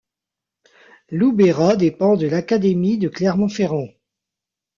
[1.11, 3.89] Loubeyrat dépend de l'académie de Clermont-Ferrand.